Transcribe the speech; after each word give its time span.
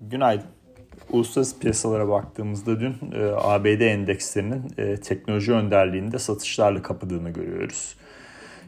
Günaydın. 0.00 0.46
Uluslararası 1.10 1.58
piyasalara 1.58 2.08
baktığımızda 2.08 2.80
dün 2.80 2.94
e, 3.14 3.24
ABD 3.36 3.80
endekslerinin 3.80 4.62
e, 4.78 4.96
teknoloji 4.96 5.52
önderliğinde 5.52 6.18
satışlarla 6.18 6.82
kapadığını 6.82 7.30
görüyoruz. 7.30 7.94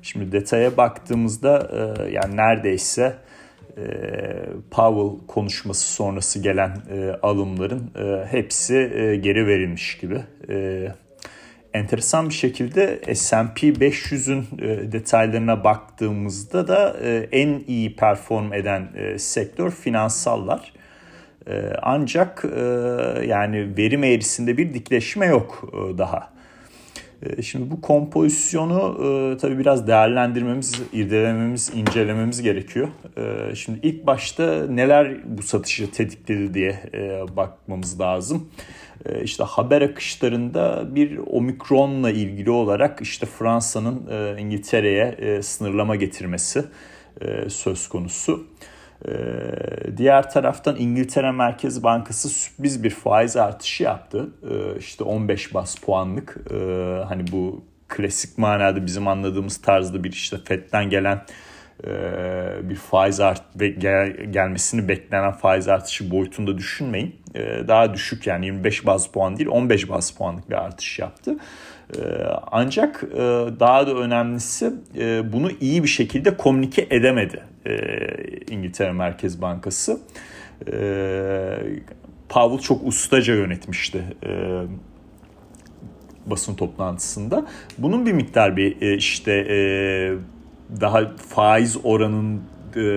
Şimdi 0.02 0.32
detaya 0.32 0.76
baktığımızda 0.76 1.70
e, 1.72 2.10
yani 2.10 2.36
neredeyse 2.36 3.16
e, 3.76 3.82
Powell 4.70 5.26
konuşması 5.26 5.92
sonrası 5.92 6.38
gelen 6.38 6.76
e, 6.90 7.10
alımların 7.22 7.90
e, 7.96 8.26
hepsi 8.26 8.76
e, 8.76 9.16
geri 9.16 9.46
verilmiş 9.46 9.98
gibi. 9.98 10.20
E, 10.48 10.88
enteresan 11.74 12.28
bir 12.28 12.34
şekilde 12.34 13.14
S&P 13.14 13.68
500'ün 13.68 14.46
e, 14.58 14.92
detaylarına 14.92 15.64
baktığımızda 15.64 16.68
da 16.68 16.96
e, 17.02 17.28
en 17.32 17.64
iyi 17.66 17.96
perform 17.96 18.52
eden 18.52 18.88
e, 18.96 19.18
sektör 19.18 19.70
finansallar. 19.70 20.81
E, 21.46 21.72
ancak 21.82 22.44
e, 22.56 22.60
yani 23.26 23.76
verim 23.76 24.04
eğrisinde 24.04 24.56
bir 24.56 24.74
dikleşme 24.74 25.26
yok 25.26 25.72
e, 25.72 25.98
daha. 25.98 26.32
E, 27.22 27.42
şimdi 27.42 27.70
bu 27.70 27.80
kompozisyonu 27.80 28.98
e, 29.04 29.36
tabii 29.38 29.58
biraz 29.58 29.86
değerlendirmemiz, 29.86 30.82
irdelememiz, 30.92 31.72
incelememiz 31.74 32.42
gerekiyor. 32.42 32.88
E, 33.16 33.54
şimdi 33.54 33.78
ilk 33.82 34.06
başta 34.06 34.66
neler 34.66 35.16
bu 35.38 35.42
satışı 35.42 35.90
tetikledi 35.90 36.54
diye 36.54 36.78
bakmamız 37.36 38.00
lazım. 38.00 38.48
İşte 39.22 39.44
haber 39.44 39.82
akışlarında 39.82 40.94
bir 40.94 41.18
omikronla 41.18 42.10
ilgili 42.10 42.50
olarak 42.50 43.00
işte 43.02 43.26
Fransa'nın 43.26 44.06
İngiltere'ye 44.38 45.42
sınırlama 45.42 45.96
getirmesi 45.96 46.64
söz 47.48 47.88
konusu. 47.88 48.46
Ee, 49.08 49.96
diğer 49.96 50.30
taraftan 50.30 50.76
İngiltere 50.76 51.32
Merkez 51.32 51.82
Bankası 51.82 52.28
sürpriz 52.28 52.84
bir 52.84 52.90
faiz 52.90 53.36
artışı 53.36 53.82
yaptı. 53.82 54.28
Ee, 54.50 54.78
işte 54.78 55.04
15 55.04 55.54
bas 55.54 55.74
puanlık 55.74 56.36
ee, 56.50 56.54
hani 57.08 57.24
bu 57.32 57.64
klasik 57.88 58.38
manada 58.38 58.86
bizim 58.86 59.08
anladığımız 59.08 59.60
tarzda 59.60 60.04
bir 60.04 60.12
işte 60.12 60.36
FED'den 60.44 60.90
gelen 60.90 61.22
bir 62.62 62.74
faiz 62.74 63.20
art 63.20 63.42
ve 63.60 63.68
gelmesini 64.30 64.88
beklenen 64.88 65.32
faiz 65.32 65.68
artışı 65.68 66.10
boyutunda 66.10 66.58
düşünmeyin. 66.58 67.16
Daha 67.68 67.94
düşük 67.94 68.26
yani 68.26 68.46
25 68.46 68.86
baz 68.86 69.06
puan 69.06 69.36
değil 69.36 69.48
15 69.48 69.88
baz 69.88 70.10
puanlık 70.10 70.50
bir 70.50 70.54
artış 70.54 70.98
yaptı. 70.98 71.36
Ancak 72.52 73.02
daha 73.60 73.86
da 73.86 73.94
önemlisi 73.94 74.72
bunu 75.32 75.50
iyi 75.60 75.82
bir 75.82 75.88
şekilde 75.88 76.36
komünike 76.36 76.86
edemedi 76.90 77.42
İngiltere 78.50 78.92
Merkez 78.92 79.42
Bankası. 79.42 80.00
Powell 82.28 82.58
çok 82.58 82.86
ustaca 82.86 83.34
yönetmişti 83.34 84.04
basın 86.26 86.54
toplantısında. 86.54 87.46
Bunun 87.78 88.06
bir 88.06 88.12
miktar 88.12 88.56
bir 88.56 88.96
işte 88.96 89.46
daha 90.80 91.16
faiz 91.28 91.76
oranın 91.84 92.42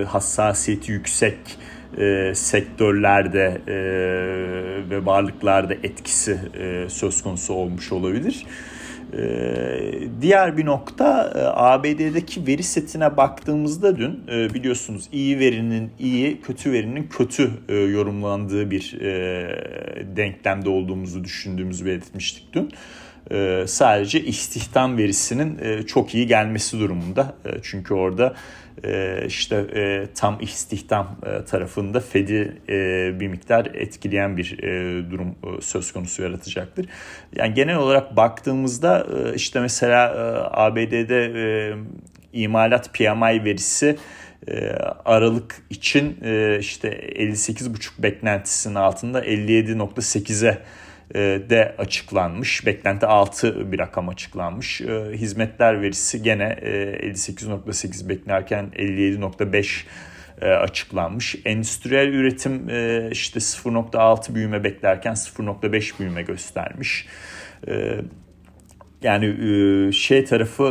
hassasiyeti 0.08 0.92
yüksek 0.92 1.38
sektörlerde 2.34 3.62
ve 4.90 5.06
varlıklarda 5.06 5.74
etkisi 5.74 6.40
söz 6.88 7.24
konusu 7.24 7.54
olmuş 7.54 7.92
olabilir. 7.92 8.46
Diğer 10.22 10.58
bir 10.58 10.66
nokta 10.66 11.32
ABD'deki 11.56 12.48
veri 12.48 12.64
setine 12.64 13.18
baktığımızda 13.18 13.98
dün 13.98 14.28
biliyorsunuz 14.28 15.10
iyi 15.12 15.40
verinin 15.40 15.92
iyi, 16.00 16.42
kötü 16.42 16.72
verinin 16.72 17.08
kötü 17.08 17.52
yorumlandığı 17.70 18.72
bir 18.72 18.98
denklemde 20.16 20.70
olduğumuzu 20.70 21.24
düşündüğümüzü 21.24 21.86
belirtmiştik 21.86 22.54
dün. 22.54 22.72
Sadece 23.66 24.22
istihdam 24.24 24.98
verisinin 24.98 25.84
çok 25.84 26.16
iyi 26.16 26.28
gelmesi 26.28 26.80
durumunda. 26.80 27.36
Çünkü 27.62 27.94
orada 27.94 28.36
işte 29.28 29.66
tam 30.16 30.38
istihdam 30.42 31.20
tarafında 31.50 32.00
Fed'i 32.00 32.58
bir 33.20 33.28
miktar 33.28 33.66
etkileyen 33.66 34.38
bir 34.38 34.58
durum 35.12 35.36
söz 35.62 35.92
konusu 35.92 36.24
yaratacaktır. 36.24 36.86
Yani 37.36 37.54
genel 37.54 37.76
olarak 37.76 38.16
baktığımızda 38.16 39.08
işte 39.36 39.60
mesela 39.60 40.12
ABD'de 40.52 41.74
imalat 42.34 42.94
PMI 42.94 43.46
verisi 43.46 43.98
Aralık 45.06 45.56
için 45.70 46.18
işte 46.60 46.90
58,5 46.90 48.04
beklentisinin 48.04 48.76
altında 48.76 49.26
57,8'e 49.26 50.58
de 51.50 51.76
açıklanmış. 51.78 52.66
Beklenti 52.66 53.06
6 53.06 53.72
bir 53.72 53.80
rakam 53.80 54.10
açıklanmış. 54.10 54.82
Hizmetler 55.14 55.82
verisi 55.82 56.24
gene 56.24 56.44
58.8 56.44 58.10
beklerken 58.10 58.72
57.5 58.76 59.84
açıklanmış. 60.42 61.36
Endüstriyel 61.46 62.08
üretim 62.08 62.68
işte 63.12 63.40
0.6 63.40 64.36
büyüme 64.36 64.64
beklerken 64.64 65.14
0.5 65.14 66.00
büyüme 66.00 66.22
göstermiş. 66.22 67.08
Yani 69.04 69.94
şey 69.94 70.26
tarafı 70.26 70.64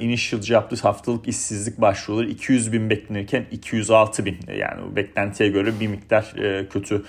initial 0.00 0.42
job'lı 0.42 0.76
haftalık 0.76 1.28
işsizlik 1.28 1.80
başvuruları 1.80 2.28
200 2.28 2.72
bin 2.72 2.90
beklenirken 2.90 3.44
206 3.50 4.24
bin. 4.24 4.38
Yani 4.58 4.96
beklentiye 4.96 5.48
göre 5.48 5.80
bir 5.80 5.86
miktar 5.86 6.34
kötü 6.70 6.94
e, 6.94 7.00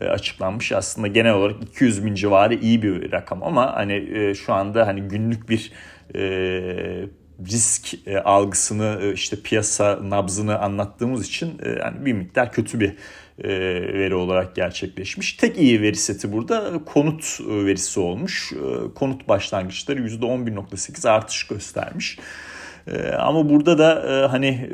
açıklanmış. 0.00 0.72
Aslında 0.72 1.06
genel 1.06 1.34
olarak 1.34 1.62
200 1.62 2.04
bin 2.04 2.14
civarı 2.14 2.54
iyi 2.54 2.82
bir 2.82 3.12
rakam 3.12 3.42
ama 3.42 3.76
hani 3.76 3.92
e, 3.92 4.34
şu 4.34 4.52
anda 4.52 4.86
hani 4.86 5.00
günlük 5.00 5.48
bir 5.48 5.72
e, 6.14 6.20
risk 7.46 7.94
algısını 8.24 9.12
işte 9.14 9.36
piyasa 9.44 9.98
nabzını 10.10 10.58
anlattığımız 10.58 11.26
için 11.26 11.60
yani 11.80 12.06
bir 12.06 12.12
miktar 12.12 12.52
kötü 12.52 12.80
bir 12.80 12.92
veri 13.94 14.14
olarak 14.14 14.56
gerçekleşmiş. 14.56 15.32
Tek 15.32 15.58
iyi 15.58 15.82
veri 15.82 15.96
seti 15.96 16.32
burada 16.32 16.80
konut 16.86 17.40
verisi 17.40 18.00
olmuş. 18.00 18.52
Konut 18.94 19.28
başlangıçları 19.28 20.00
%11.8 20.00 21.08
artış 21.08 21.44
göstermiş. 21.44 22.18
Ama 23.18 23.48
burada 23.48 23.78
da 23.78 24.28
hani 24.32 24.68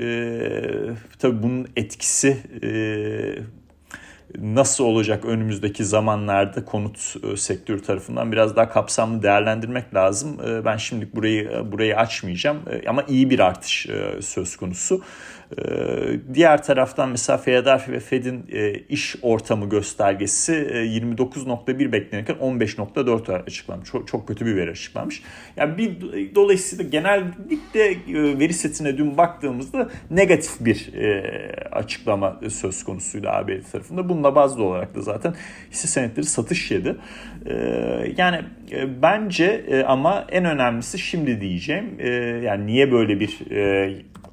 tabii 1.18 1.42
bunun 1.42 1.66
etkisi 1.76 2.36
nasıl 4.38 4.84
olacak 4.84 5.24
önümüzdeki 5.24 5.84
zamanlarda 5.84 6.64
konut 6.64 7.14
e, 7.32 7.36
sektörü 7.36 7.82
tarafından 7.82 8.32
biraz 8.32 8.56
daha 8.56 8.68
kapsamlı 8.68 9.22
değerlendirmek 9.22 9.94
lazım. 9.94 10.38
E, 10.48 10.64
ben 10.64 10.76
şimdilik 10.76 11.16
burayı 11.16 11.50
e, 11.50 11.72
burayı 11.72 11.96
açmayacağım 11.96 12.58
ama 12.88 13.02
iyi 13.02 13.30
bir 13.30 13.38
artış 13.38 13.86
söz 14.20 14.56
konusu. 14.56 15.02
Diğer 16.34 16.62
taraftan 16.62 17.08
mesela 17.08 17.38
Philadelphia 17.38 17.92
ve 17.92 18.00
Fed'in 18.00 18.46
iş 18.88 19.16
ortamı 19.22 19.68
göstergesi 19.68 20.52
29.1 20.52 21.92
beklenirken 21.92 22.36
15.4 22.36 23.42
açıklanmış. 23.42 23.88
Çok, 23.88 24.08
çok 24.08 24.28
kötü 24.28 24.46
bir 24.46 24.56
veri 24.56 24.70
açıklanmış. 24.70 25.22
Yani 25.56 25.78
bir 25.78 25.90
dolayısıyla 26.34 26.84
genellikle 26.84 27.96
veri 28.38 28.52
setine 28.52 28.98
dün 28.98 29.16
baktığımızda 29.16 29.88
negatif 30.10 30.50
bir 30.60 30.90
açıklama 31.72 32.40
söz 32.48 32.84
konusuydu 32.84 33.28
ABD 33.28 33.72
tarafında. 33.72 34.08
Bununla 34.08 34.34
bazlı 34.34 34.64
olarak 34.64 34.94
da 34.94 35.00
zaten 35.00 35.34
hisse 35.70 35.88
senetleri 35.88 36.26
satış 36.26 36.70
yedi. 36.70 36.96
Yani 38.16 38.40
bence 39.02 39.84
ama 39.88 40.26
en 40.28 40.44
önemlisi 40.44 40.98
şimdi 40.98 41.40
diyeceğim. 41.40 41.98
Yani 42.42 42.66
niye 42.66 42.92
böyle 42.92 43.20
bir 43.20 43.38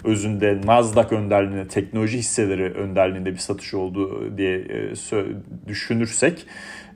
özünde 0.03 0.61
Nasdaq 0.65 1.15
önderliğinde, 1.15 1.67
teknoloji 1.67 2.17
hisseleri 2.17 2.63
önderliğinde 2.63 3.31
bir 3.31 3.37
satış 3.37 3.73
oldu 3.73 4.33
diye 4.37 4.57
e, 4.57 4.93
düşünürsek 5.67 6.45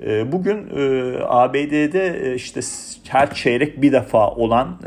e, 0.05 0.31
bugün 0.31 0.69
e, 0.75 1.13
ABD'de 1.23 2.35
işte 2.35 2.59
her 3.07 3.33
çeyrek 3.33 3.81
bir 3.81 3.91
defa 3.91 4.31
olan 4.31 4.79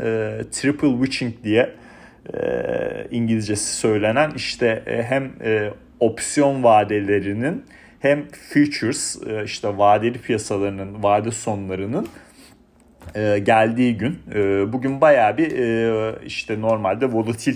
triple 0.51 0.91
witching 0.91 1.33
diye 1.43 1.73
İngilizcesi 3.11 3.75
söylenen 3.75 4.31
işte 4.35 4.83
hem 5.09 5.31
opsiyon 5.99 6.63
vadelerinin 6.63 7.65
hem 7.99 8.27
futures 8.51 9.19
işte 9.45 9.77
vadeli 9.77 10.17
piyasalarının 10.17 11.03
vade 11.03 11.31
sonlarının 11.31 12.07
geldiği 13.43 13.97
gün. 13.97 14.19
Bugün 14.73 15.01
bayağı 15.01 15.37
bir 15.37 15.51
işte 16.25 16.61
normalde 16.61 17.11
volatil 17.11 17.55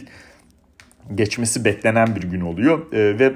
geçmesi 1.15 1.65
beklenen 1.65 2.15
bir 2.15 2.24
gün 2.24 2.42
oluyor. 2.42 2.94
E, 2.94 3.19
ve 3.19 3.33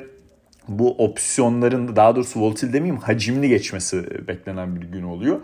bu 0.67 0.95
opsiyonların 0.97 1.95
daha 1.95 2.15
doğrusu 2.15 2.39
volatil 2.39 2.73
demeyeyim 2.73 3.01
hacimli 3.01 3.49
geçmesi 3.49 4.27
beklenen 4.27 4.81
bir 4.81 4.85
gün 4.85 5.03
oluyor. 5.03 5.39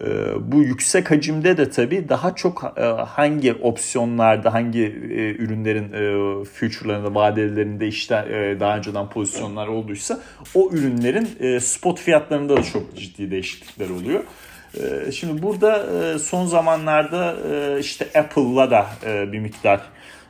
Ee, 0.00 0.06
bu 0.52 0.62
yüksek 0.62 1.10
hacimde 1.10 1.56
de 1.56 1.70
tabii 1.70 2.08
daha 2.08 2.34
çok 2.34 2.74
e, 2.76 2.82
hangi 2.84 3.52
opsiyonlarda, 3.52 4.54
hangi 4.54 4.82
e, 4.82 5.30
ürünlerin 5.30 5.92
e, 5.92 6.44
future'larında, 6.44 7.14
vadelerinde 7.14 7.88
işte 7.88 8.14
daha 8.60 8.76
önceden 8.76 9.08
pozisyonlar 9.08 9.66
olduysa 9.66 10.20
o 10.54 10.70
ürünlerin 10.72 11.58
spot 11.58 12.00
fiyatlarında 12.00 12.56
da 12.56 12.62
çok 12.62 12.96
ciddi 12.96 13.30
değişiklikler 13.30 13.90
oluyor. 13.90 14.20
Şimdi 15.12 15.42
burada 15.42 15.88
son 16.18 16.46
zamanlarda 16.46 17.36
işte 17.78 18.06
Apple'la 18.18 18.70
da 18.70 18.86
bir 19.32 19.38
miktar 19.38 19.80
ee, 19.80 20.21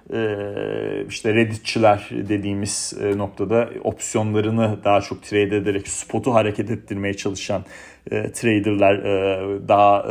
işte 1.08 1.34
Redditçiler 1.34 2.08
dediğimiz 2.10 2.94
e, 3.02 3.18
noktada 3.18 3.68
opsiyonlarını 3.84 4.78
daha 4.84 5.00
çok 5.00 5.22
trade 5.22 5.56
ederek 5.56 5.88
spotu 5.88 6.34
hareket 6.34 6.70
ettirmeye 6.70 7.14
çalışan 7.14 7.64
e, 8.10 8.32
traderlar 8.32 8.94
e, 8.94 9.68
daha 9.68 10.06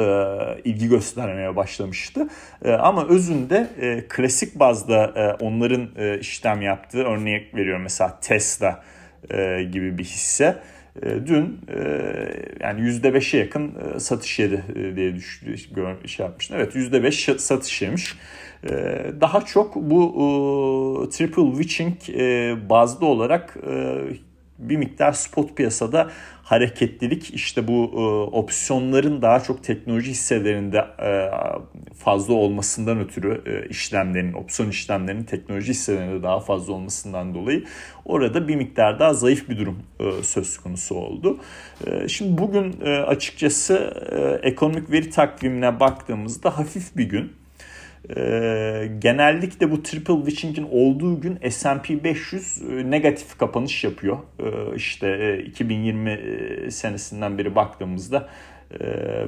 ilgi 0.63 0.87
göstermeye 0.87 1.55
başlamıştı. 1.55 2.27
Ama 2.79 3.07
özünde 3.07 3.67
klasik 4.09 4.59
bazda 4.59 5.13
onların 5.39 6.17
işlem 6.19 6.61
yaptığı 6.61 7.03
örnek 7.03 7.55
veriyorum 7.55 7.83
mesela 7.83 8.19
Tesla 8.21 8.83
gibi 9.71 9.97
bir 9.97 10.03
hisse 10.03 10.57
dün 11.01 11.59
yani 12.59 12.81
%5'e 12.81 13.39
yakın 13.39 13.97
satış 13.97 14.39
yedi 14.39 14.63
diye 14.95 15.15
düştü, 15.15 15.57
şey 16.07 16.25
yapmıştım. 16.25 16.57
Evet 16.59 16.75
%5 16.75 17.37
satış 17.37 17.81
yemiş. 17.81 18.17
Daha 19.21 19.45
çok 19.45 19.75
bu 19.75 21.07
e, 21.07 21.09
triple 21.09 21.51
witching 21.51 22.09
e, 22.09 22.55
bazlı 22.69 23.05
olarak 23.05 23.57
e, 23.67 23.97
bir 24.69 24.77
miktar 24.77 25.11
spot 25.11 25.57
piyasada 25.57 26.09
hareketlilik 26.43 27.33
işte 27.33 27.67
bu 27.67 27.83
opsiyonların 28.31 29.21
daha 29.21 29.39
çok 29.39 29.63
teknoloji 29.63 30.11
hisselerinde 30.11 30.85
fazla 31.97 32.33
olmasından 32.33 32.99
ötürü 32.99 33.67
işlemlerin, 33.69 34.33
opsiyon 34.33 34.69
işlemlerinin 34.69 35.23
teknoloji 35.23 35.69
hisselerinde 35.69 36.23
daha 36.23 36.39
fazla 36.39 36.73
olmasından 36.73 37.35
dolayı 37.35 37.63
orada 38.05 38.47
bir 38.47 38.55
miktar 38.55 38.99
daha 38.99 39.13
zayıf 39.13 39.49
bir 39.49 39.57
durum 39.57 39.79
söz 40.23 40.57
konusu 40.57 40.95
oldu. 40.95 41.39
Şimdi 42.07 42.37
bugün 42.37 42.81
açıkçası 42.81 43.93
ekonomik 44.43 44.91
veri 44.91 45.09
takvimine 45.09 45.79
baktığımızda 45.79 46.57
hafif 46.57 46.97
bir 46.97 47.05
gün. 47.09 47.40
E, 48.09 48.91
genellikle 48.99 49.71
bu 49.71 49.83
triple 49.83 50.15
witching'in 50.25 50.67
olduğu 50.71 51.21
gün 51.21 51.39
S&P 51.49 52.03
500 52.03 52.61
e, 52.61 52.91
negatif 52.91 53.37
kapanış 53.37 53.83
yapıyor. 53.83 54.17
E, 54.39 54.75
işte 54.75 55.07
e, 55.07 55.43
2020 55.43 56.09
e, 56.09 56.71
senesinden 56.71 57.37
beri 57.37 57.55
baktığımızda 57.55 58.29
e, 58.73 58.85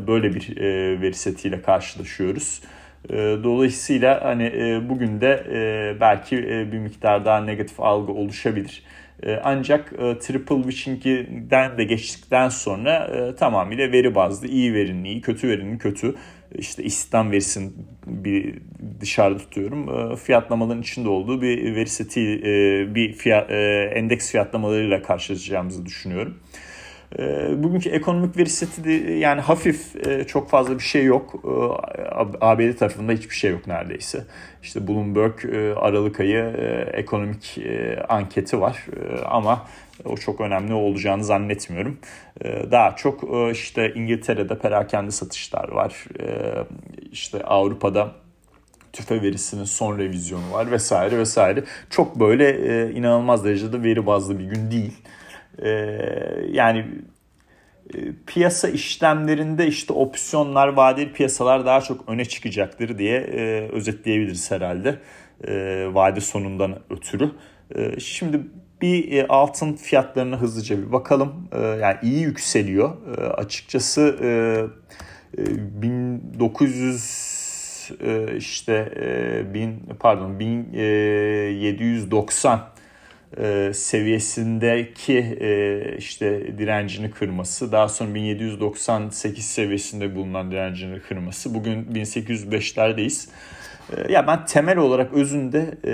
böyle 0.08 0.34
bir 0.34 0.58
e, 0.58 1.02
veri 1.02 1.14
setiyle 1.14 1.62
karşılaşıyoruz. 1.62 2.62
E, 3.10 3.14
dolayısıyla 3.44 4.24
hani 4.24 4.44
e, 4.44 4.90
bugün 4.90 5.22
de 5.22 5.44
e, 5.52 6.02
belki 6.02 6.38
bir 6.72 6.80
miktar 6.80 7.26
daha 7.26 7.42
negatif 7.42 7.80
algı 7.80 8.12
oluşabilir. 8.12 8.84
Ancak 9.44 9.90
triple 10.22 10.64
witching'den 10.64 11.78
de 11.78 11.84
geçtikten 11.84 12.50
sonra 12.50 13.10
tamamıyla 13.36 13.92
veri 13.92 14.16
bazlı 14.16 14.48
iyi 14.48 14.74
verinin 14.74 15.04
iyi, 15.04 15.22
kötü 15.22 15.50
verinin 15.50 15.78
kötü 15.78 16.16
işte 16.58 16.84
istihdam 16.84 17.32
verisini 17.32 17.70
bir 18.08 18.56
dışarıda 19.02 19.38
tutuyorum. 19.38 20.12
E, 20.12 20.16
fiyatlamaların 20.16 20.82
içinde 20.82 21.10
olduğu 21.10 21.42
bir 21.42 21.76
veri 21.76 21.90
seti, 21.90 22.22
e, 22.22 22.96
bir 22.96 23.14
fiyat, 23.14 23.52
e, 23.52 23.92
endeks 23.96 24.32
fiyatlamalarıyla 24.32 25.02
karşılaşacağımızı 25.02 25.86
düşünüyorum. 25.86 26.38
Bugünkü 27.58 27.90
ekonomik 27.90 28.38
veri 28.38 28.50
seti 28.50 28.84
de 28.84 28.92
yani 29.14 29.42
hafif 29.42 29.94
çok 30.28 30.50
fazla 30.50 30.74
bir 30.74 30.84
şey 30.84 31.06
yok. 31.06 31.36
ABD 32.42 32.74
tarafında 32.78 33.12
hiçbir 33.12 33.36
şey 33.36 33.52
yok 33.52 33.68
neredeyse. 33.68 34.24
İşte 34.64 34.88
Bloomberg 34.88 35.46
Aralık 35.78 36.20
ayı 36.20 36.44
ekonomik 36.94 37.60
anketi 38.10 38.62
var 38.62 38.86
ama 39.26 39.68
o 40.06 40.18
çok 40.18 40.42
önemli 40.42 40.74
olacağını 40.74 41.24
zannetmiyorum. 41.24 41.98
Ee, 42.42 42.72
daha 42.72 42.96
çok 42.96 43.24
e, 43.24 43.52
işte 43.52 43.94
İngiltere'de 43.94 44.58
perakende 44.60 45.12
satışlar 45.12 45.70
var. 45.70 46.06
Ee, 46.20 46.54
işte 47.12 47.44
Avrupa'da 47.44 48.12
tüfe 48.94 49.22
verisinin 49.22 49.64
son 49.64 49.98
revizyonu 49.98 50.52
var 50.52 50.72
vesaire 50.72 51.18
vesaire. 51.18 51.64
Çok 51.90 52.20
böyle 52.20 52.50
e, 52.50 52.92
inanılmaz 52.92 53.46
derecede 53.46 53.84
veri 53.84 54.06
bazlı 54.06 54.40
bir 54.40 54.44
gün 54.46 54.72
değil. 54.72 54.94
Ee, 55.64 55.70
yani 56.52 56.86
e, 57.94 57.98
piyasa 58.28 58.70
işlemlerinde 58.70 59.68
işte 59.68 59.94
opsiyonlar, 59.94 60.68
vadeli 60.68 61.14
piyasalar 61.14 61.66
daha 61.66 61.82
çok 61.82 62.10
öne 62.10 62.26
çıkacaktır 62.26 62.98
diye 62.98 63.22
özetleyebiliriz 63.72 64.52
herhalde. 64.52 65.00
Vade 65.94 66.22
sonundan 66.22 66.80
ötürü. 66.90 67.32
Şimdi 68.00 68.42
bir 68.84 69.12
e, 69.12 69.28
altın 69.28 69.74
fiyatlarına 69.74 70.42
hızlıca 70.42 70.78
bir 70.78 70.92
bakalım. 70.92 71.48
E, 71.52 71.60
yani 71.60 71.98
iyi 72.04 72.22
yükseliyor. 72.22 73.18
E, 73.18 73.22
açıkçası 73.22 74.18
1900 75.38 77.34
işte 78.38 78.92
bin 79.54 79.80
pardon 80.00 80.40
1790 80.40 82.62
seviyesindeki 83.74 85.38
işte 85.98 86.58
direncini 86.58 87.12
kırması 87.12 87.72
daha 87.72 87.90
sonra 87.90 88.16
1798 88.16 89.46
seviyesinde 89.46 90.16
bulunan 90.16 90.52
direncini 90.52 91.00
kırması 91.00 91.54
bugün 91.54 91.84
1805'lerdeyiz. 91.84 93.30
Ee, 93.92 94.12
ya 94.12 94.28
ben 94.28 94.46
temel 94.46 94.78
olarak 94.78 95.14
özünde 95.14 95.78
e, 95.86 95.94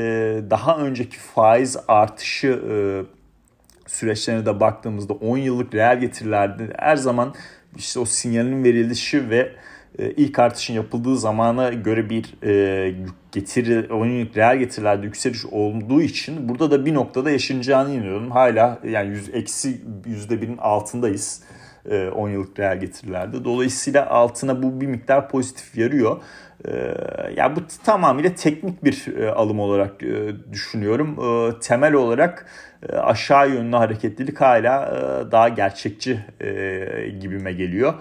daha 0.49 0.77
önceki 0.77 1.17
faiz 1.17 1.77
artışı 1.87 2.47
e, 2.47 2.75
süreçlerine 3.87 4.45
de 4.45 4.59
baktığımızda 4.59 5.13
10 5.13 5.37
yıllık 5.37 5.75
reel 5.75 5.99
getirilerde 5.99 6.73
her 6.77 6.95
zaman 6.95 7.33
işte 7.77 7.99
o 7.99 8.05
sinyalin 8.05 8.63
verilişi 8.63 9.29
ve 9.29 9.51
e, 9.99 10.11
ilk 10.11 10.39
artışın 10.39 10.73
yapıldığı 10.73 11.17
zamana 11.17 11.69
göre 11.69 12.09
bir 12.09 12.25
getiri, 13.31 13.93
10 13.93 14.05
yıllık 14.05 14.37
reel 14.37 14.57
getirilerde 14.57 15.05
yükseliş 15.05 15.45
olduğu 15.45 16.01
için 16.01 16.49
burada 16.49 16.71
da 16.71 16.85
bir 16.85 16.93
noktada 16.93 17.31
yaşanacağını 17.31 17.93
inanıyorum. 17.93 18.31
Hala 18.31 18.79
yani 18.83 19.09
yüz, 19.09 19.29
eksi 19.33 19.81
%1'in 20.05 20.57
altındayız 20.57 21.43
10 22.15 22.29
yıllık 22.29 22.59
reel 22.59 22.79
getirilerde. 22.79 23.45
Dolayısıyla 23.45 24.09
altına 24.09 24.63
bu 24.63 24.81
bir 24.81 24.87
miktar 24.87 25.29
pozitif 25.29 25.77
yarıyor. 25.77 26.21
Ee, 26.67 26.95
ya 27.35 27.55
bu 27.55 27.59
tamamıyla 27.85 28.35
teknik 28.35 28.83
bir 28.83 29.17
e, 29.17 29.31
alım 29.31 29.59
olarak 29.59 30.03
e, 30.03 30.31
düşünüyorum. 30.51 31.17
Temel 31.59 31.93
olarak 31.93 32.45
e, 32.89 32.95
aşağı 32.95 33.49
yönlü 33.49 33.75
hareketlilik 33.75 34.41
hala 34.41 34.91
daha 35.31 35.49
gerçekçi 35.49 36.19
gibime 37.21 37.53
geliyor. 37.53 37.93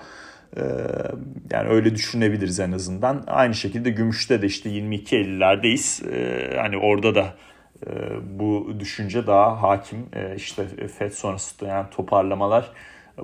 Yani 1.51 1.69
öyle 1.69 1.95
düşünebiliriz 1.95 2.61
en 2.61 2.73
azından. 2.73 3.25
Aynı 3.27 3.55
şekilde 3.55 3.91
gümüşte 3.91 4.43
de 4.43 4.47
işte 4.47 4.71
22.50'lerdeyiz. 4.71 6.03
Hani 6.57 6.77
orada 6.79 7.15
da 7.15 7.35
bu 8.23 8.77
düşünce 8.81 9.27
daha 9.27 9.63
hakim. 9.63 10.07
İşte 10.37 10.65
FED 10.99 11.11
sonrası 11.11 11.65
yani 11.65 11.87
toparlamalar. 11.91 12.71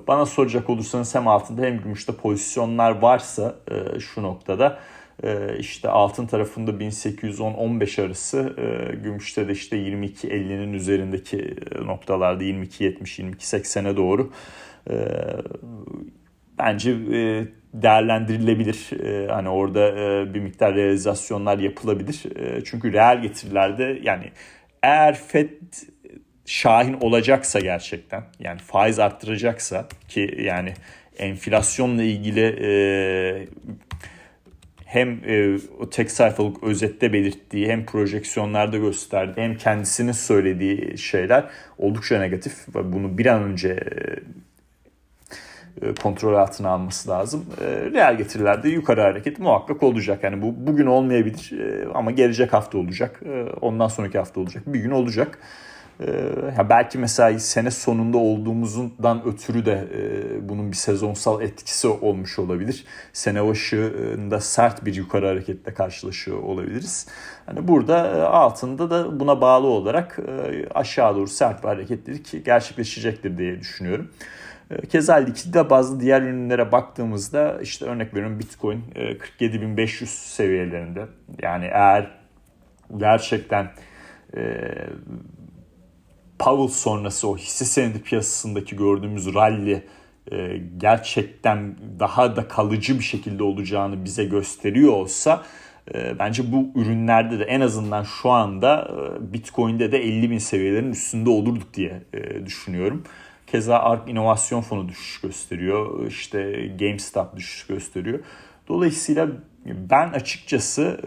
Bana 0.07 0.25
soracak 0.25 0.69
olursanız 0.69 1.15
hem 1.15 1.27
altında 1.27 1.61
hem 1.61 1.81
gümüşte 1.81 2.13
pozisyonlar 2.13 2.91
varsa 2.91 3.55
şu 3.99 4.23
noktada 4.23 4.79
ee, 5.23 5.57
işte 5.59 5.89
altın 5.89 6.25
tarafında 6.25 6.71
1810-15 6.71 8.01
arası, 8.01 8.55
e, 8.57 8.95
gümüşte 8.95 9.47
de 9.47 9.51
işte 9.51 9.77
22-50'nin 9.77 10.73
üzerindeki 10.73 11.55
e, 11.71 11.85
noktalarda 11.85 12.43
22-70-22-80'e 12.43 13.97
doğru 13.97 14.31
e, 14.89 14.95
bence 16.59 16.95
değerlendirilebilir. 17.73 18.89
Hani 19.29 19.49
orada 19.49 19.93
bir 20.33 20.39
miktar 20.39 20.75
realizasyonlar 20.75 21.59
yapılabilir. 21.59 22.23
Çünkü 22.65 22.93
reel 22.93 23.21
getirilerde 23.21 23.99
yani 24.03 24.31
eğer 24.83 25.15
FED 25.15 25.49
şahin 26.45 26.93
olacaksa 26.93 27.59
gerçekten 27.59 28.23
yani 28.39 28.59
faiz 28.59 28.99
arttıracaksa 28.99 29.87
ki 30.07 30.37
yani 30.39 30.73
enflasyonla 31.17 32.03
ilgili 32.03 32.55
hem 34.95 35.19
e, 35.27 35.59
o 35.79 35.89
tek 35.89 36.11
sayfalık 36.11 36.63
özette 36.63 37.13
belirttiği 37.13 37.67
hem 37.67 37.85
projeksiyonlarda 37.85 38.77
gösterdiği 38.77 39.41
hem 39.41 39.57
kendisinin 39.57 40.11
söylediği 40.11 40.97
şeyler 40.97 41.45
oldukça 41.77 42.19
negatif. 42.19 42.75
ve 42.75 42.93
Bunu 42.93 43.17
bir 43.17 43.25
an 43.25 43.43
önce 43.43 43.69
e, 43.69 44.15
e, 45.87 45.93
kontrol 45.93 46.33
altına 46.33 46.69
alması 46.69 47.09
lazım. 47.09 47.45
E, 47.61 47.65
reel 47.65 48.17
getirilerde 48.17 48.69
yukarı 48.69 49.01
hareket 49.01 49.39
muhakkak 49.39 49.83
olacak. 49.83 50.23
Yani 50.23 50.41
bu 50.41 50.67
bugün 50.67 50.85
olmayabilir 50.85 51.51
e, 51.59 51.87
ama 51.93 52.11
gelecek 52.11 52.53
hafta 52.53 52.77
olacak. 52.77 53.21
E, 53.25 53.43
ondan 53.61 53.87
sonraki 53.87 54.17
hafta 54.17 54.39
olacak. 54.39 54.63
Bir 54.67 54.79
gün 54.79 54.91
olacak. 54.91 55.39
Ya 56.57 56.69
belki 56.69 56.97
mesela 56.97 57.39
sene 57.39 57.71
sonunda 57.71 58.17
olduğumuzdan 58.17 59.25
ötürü 59.25 59.65
de 59.65 59.87
bunun 60.49 60.71
bir 60.71 60.75
sezonsal 60.75 61.41
etkisi 61.41 61.87
olmuş 61.87 62.39
olabilir. 62.39 62.85
Sene 63.13 63.47
başında 63.47 64.39
sert 64.39 64.85
bir 64.85 64.95
yukarı 64.95 65.27
hareketle 65.27 65.73
karşılaşıyor 65.73 66.37
olabiliriz. 66.37 67.07
Hani 67.45 67.67
burada 67.67 68.29
altında 68.29 68.89
da 68.89 69.19
buna 69.19 69.41
bağlı 69.41 69.67
olarak 69.67 70.19
aşağı 70.75 71.15
doğru 71.15 71.27
sert 71.27 71.63
bir 71.63 71.67
hareketlilik 71.67 72.45
gerçekleşecektir 72.45 73.37
diye 73.37 73.59
düşünüyorum. 73.59 74.11
Keza 74.89 75.15
likidite 75.15 75.69
bazı 75.69 75.99
diğer 75.99 76.21
ürünlere 76.21 76.71
baktığımızda 76.71 77.61
işte 77.61 77.85
örnek 77.85 78.13
veriyorum 78.13 78.39
Bitcoin 78.39 78.83
47.500 79.39 80.05
seviyelerinde. 80.05 81.05
Yani 81.41 81.65
eğer 81.65 82.11
gerçekten 82.97 83.69
Powell 86.39 86.67
sonrası 86.67 87.27
o 87.27 87.37
hisse 87.37 87.65
senedi 87.65 88.01
piyasasındaki 88.01 88.75
gördüğümüz 88.75 89.33
rally 89.33 89.81
e, 90.31 90.61
gerçekten 90.77 91.75
daha 91.99 92.35
da 92.35 92.47
kalıcı 92.47 92.99
bir 92.99 93.03
şekilde 93.03 93.43
olacağını 93.43 94.05
bize 94.05 94.25
gösteriyor 94.25 94.93
olsa 94.93 95.43
e, 95.93 96.19
bence 96.19 96.51
bu 96.51 96.79
ürünlerde 96.79 97.39
de 97.39 97.43
en 97.43 97.61
azından 97.61 98.03
şu 98.03 98.29
anda 98.29 98.91
e, 98.91 99.33
Bitcoin'de 99.33 99.91
de 99.91 99.97
50 99.97 100.31
bin 100.31 100.37
seviyelerin 100.37 100.91
üstünde 100.91 101.29
olurduk 101.29 101.73
diye 101.73 102.03
düşünüyorum. 102.45 103.03
Keza 103.47 103.77
ARK 103.77 104.09
İnovasyon 104.09 104.61
Fonu 104.61 104.89
düşüş 104.89 105.21
gösteriyor. 105.21 106.07
İşte 106.07 106.71
GameStop 106.79 107.37
düşüş 107.37 107.67
gösteriyor. 107.67 108.19
Dolayısıyla 108.67 109.27
ben 109.65 110.09
açıkçası 110.09 110.99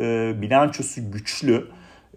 bilançosu 0.42 1.12
güçlü 1.12 1.68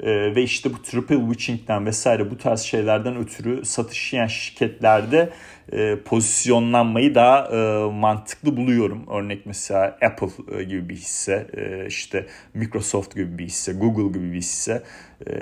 ee, 0.02 0.36
ve 0.36 0.44
işte 0.44 0.74
bu 0.74 0.82
triple 0.82 1.20
witching'den 1.20 1.86
vesaire 1.86 2.32
bu 2.32 2.38
tarz 2.38 2.60
şeylerden 2.60 3.18
ötürü 3.18 3.66
satış 3.66 4.14
yiyen 4.14 4.28
şirketlerde 4.28 5.30
e, 5.72 5.98
pozisyonlanmayı 6.06 7.16
daha 7.16 7.48
e, 7.48 7.92
mantıklı 7.92 8.58
buluyorum. 8.58 9.06
Örnek 9.12 9.46
mesela 9.46 9.98
Apple 10.02 10.58
e, 10.58 10.64
gibi 10.64 10.90
bir 10.90 10.96
hisse, 10.96 11.48
e, 11.58 11.88
işte 11.88 12.26
Microsoft 12.54 13.16
gibi 13.16 13.38
bir 13.38 13.46
hisse, 13.46 13.74
Google 13.74 14.20
gibi 14.20 14.34
bir 14.34 14.38
hisse. 14.38 14.84
E, 15.28 15.34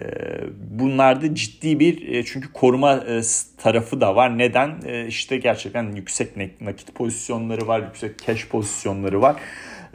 bunlarda 0.72 1.36
ciddi 1.36 1.80
bir 1.80 2.08
e, 2.08 2.26
çünkü 2.26 2.54
koruma 2.54 2.94
e, 2.94 3.22
tarafı 3.58 4.02
da 4.02 4.16
var. 4.16 4.38
Neden? 4.38 4.76
E, 4.86 5.08
işte 5.08 5.38
gerçekten 5.38 5.96
yüksek 5.96 6.38
nakit 6.62 6.96
pozisyonları 6.96 7.68
var, 7.68 7.80
yüksek 7.80 8.26
cash 8.28 8.48
pozisyonları 8.48 9.22
var. 9.22 9.36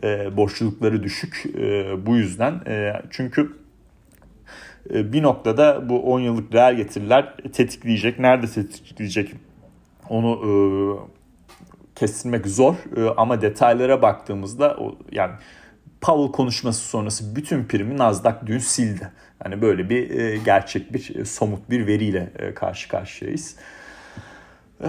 E, 0.04 0.36
borçlulukları 0.36 1.02
düşük. 1.02 1.44
E, 1.58 2.06
bu 2.06 2.16
yüzden 2.16 2.52
e, 2.66 3.02
çünkü 3.10 3.63
bir 4.90 5.22
noktada 5.22 5.88
bu 5.88 6.12
10 6.12 6.20
yıllık 6.20 6.54
reel 6.54 6.74
getiriler 6.74 7.36
tetikleyecek. 7.52 8.18
Nerede 8.18 8.46
tetikleyecek 8.46 9.34
onu 10.08 10.30
e, 10.30 10.50
kestirmek 11.94 12.46
zor 12.46 12.74
e, 12.96 13.10
ama 13.16 13.42
detaylara 13.42 14.02
baktığımızda 14.02 14.76
o, 14.76 14.98
yani 15.12 15.32
Powell 16.00 16.32
konuşması 16.32 16.88
sonrası 16.88 17.36
bütün 17.36 17.64
primi 17.64 17.98
Nasdaq 17.98 18.34
dün 18.46 18.58
sildi. 18.58 19.12
Yani 19.44 19.62
böyle 19.62 19.90
bir 19.90 20.10
e, 20.10 20.36
gerçek 20.36 20.94
bir 20.94 21.16
e, 21.16 21.24
somut 21.24 21.70
bir 21.70 21.86
veriyle 21.86 22.32
e, 22.38 22.54
karşı 22.54 22.88
karşıyayız. 22.88 23.56
E, 24.80 24.88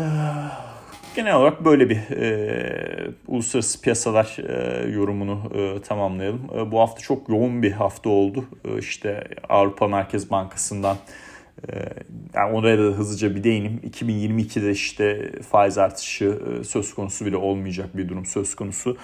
genel 1.15 1.35
olarak 1.35 1.65
böyle 1.65 1.89
bir 1.89 1.97
e, 2.11 3.11
uluslararası 3.27 3.81
piyasalar 3.81 4.37
e, 4.47 4.89
yorumunu 4.89 5.51
e, 5.55 5.81
tamamlayalım. 5.81 6.49
E, 6.57 6.71
bu 6.71 6.79
hafta 6.79 7.01
çok 7.01 7.29
yoğun 7.29 7.63
bir 7.63 7.71
hafta 7.71 8.09
oldu. 8.09 8.45
E, 8.65 8.79
işte 8.79 9.23
Avrupa 9.49 9.87
Merkez 9.87 10.31
Bankası'ndan 10.31 10.97
e, 11.69 11.73
yani 12.33 12.53
oraya 12.53 12.77
da 12.77 12.81
hızlıca 12.81 13.35
bir 13.35 13.43
değinim. 13.43 13.81
2022'de 13.91 14.71
işte 14.71 15.31
faiz 15.41 15.77
artışı 15.77 16.25
e, 16.25 16.63
söz 16.63 16.93
konusu 16.93 17.25
bile 17.25 17.37
olmayacak 17.37 17.97
bir 17.97 18.09
durum 18.09 18.25
söz 18.25 18.55
konusu. 18.55 18.97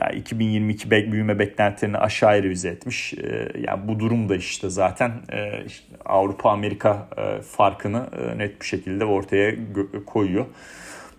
Yani 0.00 0.18
2022 0.18 0.90
bek 0.90 1.12
büyüme 1.12 1.38
beklentilerini 1.38 1.98
aşağı 1.98 2.42
revize 2.42 2.68
etmiş. 2.68 3.14
E, 3.14 3.52
yani 3.66 3.88
bu 3.88 4.00
durum 4.00 4.28
da 4.28 4.36
işte 4.36 4.70
zaten 4.70 5.12
Avrupa 6.04 6.50
Amerika 6.50 7.08
farkını 7.50 8.06
net 8.36 8.60
bir 8.60 8.66
şekilde 8.66 9.04
ortaya 9.04 9.54
koyuyor. 10.06 10.46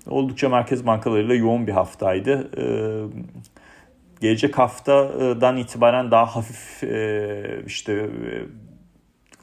Oldukça 0.10 0.50
merkez 0.50 0.86
bankalarıyla 0.86 1.36
yoğun 1.36 1.68
bir 1.68 1.72
haftaydı. 1.72 2.50
Ee, 2.58 3.30
gelecek 4.22 4.58
haftadan 4.58 5.58
itibaren 5.58 6.12
daha 6.12 6.36
hafif 6.36 6.84
e, 6.84 7.64
işte 7.66 7.94
e, 7.94 8.10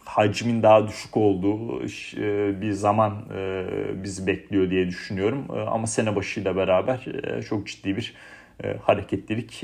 hacmin 0.04 0.62
daha 0.62 0.88
düşük 0.88 1.16
olduğu 1.16 1.84
e, 1.84 2.60
bir 2.60 2.72
zaman 2.72 3.24
bizi 4.04 4.26
bekliyor 4.26 4.70
diye 4.70 4.86
düşünüyorum. 4.86 5.46
Ama 5.70 5.86
sene 5.86 6.16
başıyla 6.16 6.56
beraber 6.56 7.06
çok 7.48 7.66
ciddi 7.66 7.96
bir 7.96 8.14
hareketlilik 8.82 9.60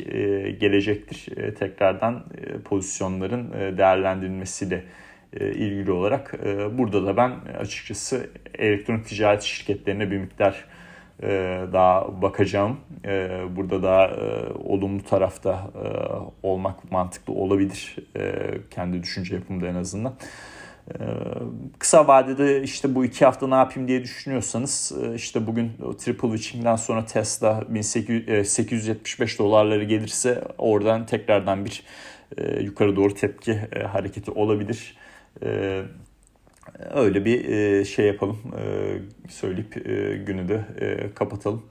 gelecektir. 0.60 1.26
Tekrardan 1.54 2.24
pozisyonların 2.64 3.52
değerlendirilmesiyle 3.78 4.84
ilgili 5.40 5.92
olarak 5.92 6.34
burada 6.78 7.06
da 7.06 7.16
ben 7.16 7.30
açıkçası 7.58 8.30
elektronik 8.58 9.06
ticaret 9.06 9.42
şirketlerine 9.42 10.10
bir 10.10 10.18
miktar 10.18 10.64
daha 11.72 12.22
bakacağım. 12.22 12.76
E, 13.04 13.40
burada 13.56 13.82
daha 13.82 14.06
e, 14.06 14.52
olumlu 14.64 15.02
tarafta 15.02 15.70
olmak 16.42 16.92
mantıklı 16.92 17.32
olabilir. 17.34 17.96
Kendi 18.70 19.02
düşünce 19.02 19.34
yapımda 19.34 19.66
en 19.66 19.74
azından. 19.74 20.14
Kısa 21.78 22.06
vadede 22.08 22.62
işte 22.62 22.94
bu 22.94 23.04
iki 23.04 23.24
hafta 23.24 23.48
ne 23.48 23.54
yapayım 23.54 23.88
diye 23.88 24.02
düşünüyorsanız 24.02 24.92
işte 25.14 25.46
bugün 25.46 25.72
triple 25.98 26.28
witching'den 26.28 26.76
sonra 26.76 27.06
Tesla 27.06 27.64
1875 27.68 29.38
dolarları 29.38 29.84
gelirse 29.84 30.44
oradan 30.58 31.06
tekrardan 31.06 31.64
bir 31.64 31.84
yukarı 32.60 32.96
doğru 32.96 33.14
tepki 33.14 33.60
hareketi 33.92 34.30
olabilir 34.30 34.96
öyle 36.94 37.24
bir 37.24 37.48
e, 37.48 37.84
şey 37.84 38.06
yapalım 38.06 38.38
e, 38.58 38.98
söyleyip 39.28 39.76
e, 39.76 40.16
günü 40.16 40.48
de 40.48 40.64
kapatalım. 41.14 41.62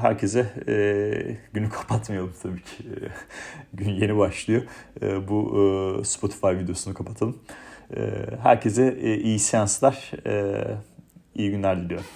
Herkese 0.00 0.46
günü 1.52 1.68
kapatmayalım 1.70 2.32
tabii 2.42 2.62
ki. 2.62 2.84
Gün 3.74 3.90
yeni 3.90 4.18
başlıyor. 4.18 4.62
Bu 5.28 6.02
Spotify 6.04 6.46
videosunu 6.46 6.94
kapatalım. 6.94 7.38
Herkese 8.42 8.98
iyi 9.00 9.38
seanslar, 9.38 10.10
iyi 11.34 11.50
günler 11.50 11.80
diliyorum. 11.80 12.06